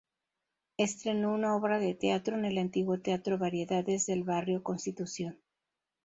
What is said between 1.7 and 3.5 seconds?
de teatro en el antiguo teatro